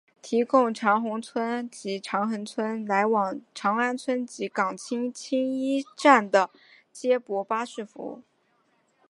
[0.19, 6.49] 提供长宏邨及长亨邨来往长安邨及港铁青衣站的
[6.91, 8.23] 接驳巴士服务。